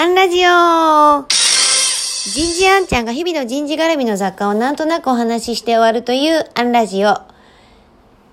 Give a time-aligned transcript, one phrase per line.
[0.00, 7.08] アンラジオ人事アンちゃんが日々の人事絡みの雑貨をなんとなくお話しして終わるというアンラジオ。
[7.08, 7.26] 今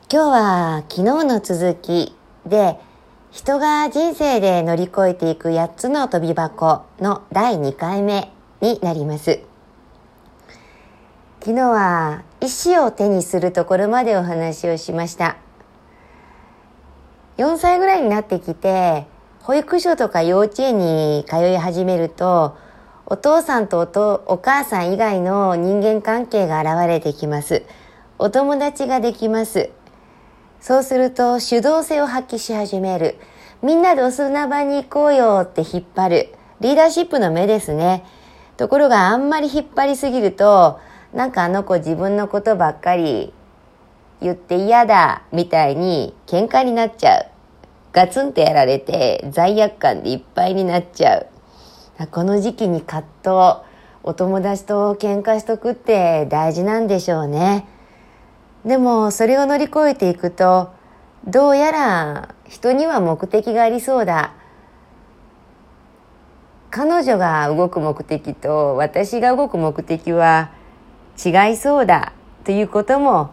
[0.09, 2.79] 日は昨日の続きで
[3.31, 8.31] 人が人生で乗り越えていく8つの飛び箱の第2回目
[8.61, 9.41] になります。
[11.41, 15.35] 昨日は意思を手にするところまでお話をしました。
[17.35, 19.05] 4歳ぐらいになってきて
[19.47, 22.57] 保育所とか幼稚園に通い始めると
[23.05, 27.63] お父さんとおとお母さん以外の人間関係が現れてきます。
[28.19, 29.69] お友達ができます。
[30.59, 33.15] そうすると主導性を発揮し始める。
[33.61, 36.35] みんなでお砂場に行こうよって引っ張る。
[36.59, 38.03] リーダーシップの目ですね。
[38.57, 40.81] ところがあんまり引っ張りすぎると
[41.13, 43.31] なんかあの子自分のことばっかり
[44.19, 47.36] 言って嫌だみたいに喧嘩になっちゃう。
[47.93, 51.27] ガツンとやられて罪悪感でいっぱいになっちゃう。
[52.11, 53.67] この時期に葛藤、
[54.03, 57.67] お友達と喧嘩しとくって大事なんでしょうね。
[58.65, 60.71] でもそれを乗り越えていくと、
[61.25, 64.33] どうやら人には目的がありそうだ。
[66.69, 70.51] 彼女が動く目的と私が動く目的は
[71.23, 72.13] 違いそうだ
[72.43, 73.31] ということも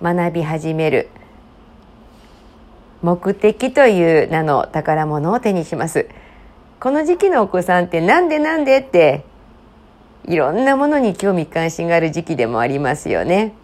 [0.00, 1.10] 学び始める
[3.02, 6.08] 目的という名の宝物を手にします。
[6.80, 9.24] この時期のお子さんってなんでなんでって
[10.24, 13.54] いろんなものに興味関心がある時期でもありますよね。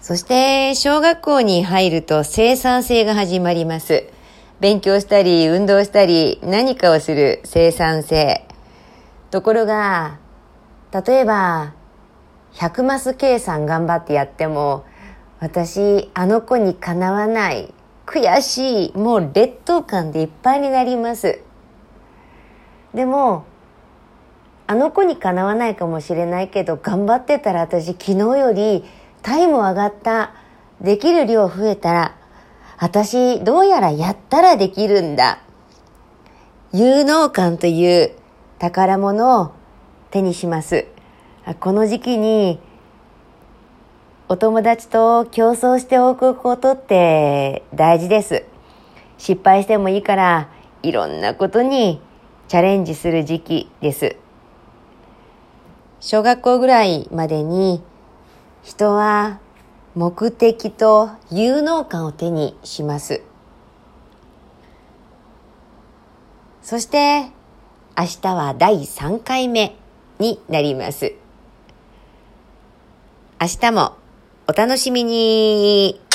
[0.00, 4.08] そして小学校に入ると生産性が始まります。
[4.60, 8.46] 勉強したり運動したり何かをする生産性。
[9.30, 10.18] ところが
[10.92, 11.74] 例えば
[12.54, 14.84] 100マス計算頑張ってやっても
[15.38, 17.72] 私あの子にかなわない
[18.06, 21.40] 悔しいもう劣等感でいっぱいになります。
[22.94, 23.44] でも
[24.66, 28.84] あの子にかなわないかもしれないけど頑張ってたら私昨日より
[29.22, 30.34] タイム上がった。
[30.80, 32.16] できる量増えたら
[32.78, 35.38] 私どうやらやったらできるんだ。
[36.72, 38.12] 有能感という
[38.58, 39.52] 宝物を
[40.10, 40.86] 手にします。
[41.60, 42.60] この時期に
[44.28, 48.44] お友達と競争しておくことって大事です。
[49.18, 50.48] 失敗してもいいから
[50.82, 52.00] いろんなことに
[52.48, 54.16] チャレンジする時期です。
[56.00, 57.84] 小学校ぐらいまでに
[58.64, 59.38] 人は
[59.94, 63.22] 目的と有能感を手にします。
[66.62, 67.30] そして
[67.96, 69.76] 明日は第3回目
[70.18, 71.14] になります。
[73.40, 73.96] 明日も
[74.48, 76.05] お楽しみに。